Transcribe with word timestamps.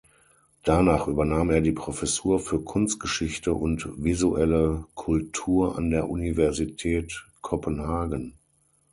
Danach 0.63 1.05
übernahm 1.07 1.51
er 1.51 1.61
die 1.61 1.73
Professur 1.73 2.39
für 2.39 2.59
Kunstgeschichte 2.63 3.53
und 3.53 3.87
Visuelle 4.03 4.87
Kultur 4.95 5.77
an 5.77 5.91
der 5.91 6.09
Universität 6.09 7.27
Kopenhagen. 7.41 8.33